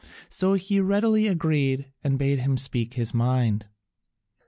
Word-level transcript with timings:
So 0.29 0.55
he 0.55 0.79
readily 0.79 1.27
agreed 1.27 1.91
and 2.03 2.17
bade 2.17 2.39
him 2.39 2.57
speak 2.57 2.95
his 2.95 3.13
mind. 3.13 3.67